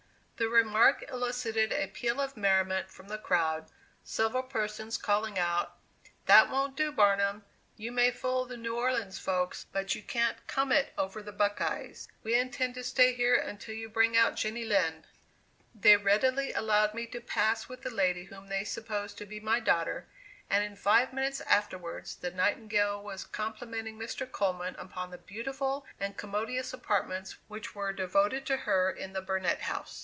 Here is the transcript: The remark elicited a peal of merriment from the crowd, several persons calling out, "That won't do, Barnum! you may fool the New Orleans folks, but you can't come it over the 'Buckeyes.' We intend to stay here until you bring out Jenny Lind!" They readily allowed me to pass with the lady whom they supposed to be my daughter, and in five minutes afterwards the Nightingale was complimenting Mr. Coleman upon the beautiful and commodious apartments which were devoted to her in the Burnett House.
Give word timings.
The 0.37 0.49
remark 0.49 1.05
elicited 1.07 1.71
a 1.71 1.85
peal 1.85 2.19
of 2.19 2.35
merriment 2.35 2.89
from 2.89 3.09
the 3.09 3.19
crowd, 3.19 3.67
several 4.03 4.41
persons 4.41 4.97
calling 4.97 5.37
out, 5.37 5.77
"That 6.25 6.49
won't 6.49 6.75
do, 6.75 6.91
Barnum! 6.91 7.45
you 7.77 7.91
may 7.91 8.09
fool 8.09 8.45
the 8.47 8.57
New 8.57 8.75
Orleans 8.75 9.19
folks, 9.19 9.67
but 9.71 9.93
you 9.93 10.01
can't 10.01 10.47
come 10.47 10.71
it 10.71 10.93
over 10.97 11.21
the 11.21 11.31
'Buckeyes.' 11.31 12.07
We 12.23 12.33
intend 12.33 12.73
to 12.73 12.83
stay 12.83 13.13
here 13.13 13.35
until 13.35 13.75
you 13.75 13.87
bring 13.87 14.17
out 14.17 14.35
Jenny 14.35 14.65
Lind!" 14.65 15.05
They 15.75 15.95
readily 15.95 16.51
allowed 16.53 16.95
me 16.95 17.05
to 17.05 17.21
pass 17.21 17.69
with 17.69 17.83
the 17.83 17.91
lady 17.91 18.23
whom 18.23 18.47
they 18.47 18.63
supposed 18.63 19.19
to 19.19 19.27
be 19.27 19.39
my 19.39 19.59
daughter, 19.59 20.07
and 20.49 20.63
in 20.63 20.75
five 20.75 21.13
minutes 21.13 21.41
afterwards 21.41 22.15
the 22.15 22.31
Nightingale 22.31 23.03
was 23.03 23.25
complimenting 23.25 23.99
Mr. 23.99 24.29
Coleman 24.31 24.75
upon 24.79 25.11
the 25.11 25.19
beautiful 25.19 25.85
and 25.99 26.17
commodious 26.17 26.73
apartments 26.73 27.35
which 27.47 27.75
were 27.75 27.93
devoted 27.93 28.47
to 28.47 28.57
her 28.57 28.89
in 28.89 29.13
the 29.13 29.21
Burnett 29.21 29.61
House. 29.61 29.99